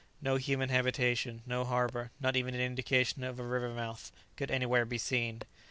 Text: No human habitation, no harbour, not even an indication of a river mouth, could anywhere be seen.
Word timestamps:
No 0.19 0.37
human 0.37 0.69
habitation, 0.69 1.43
no 1.45 1.63
harbour, 1.63 2.09
not 2.19 2.35
even 2.35 2.55
an 2.55 2.59
indication 2.59 3.23
of 3.23 3.37
a 3.37 3.43
river 3.43 3.69
mouth, 3.71 4.11
could 4.35 4.49
anywhere 4.49 4.83
be 4.83 4.97
seen. 4.97 5.43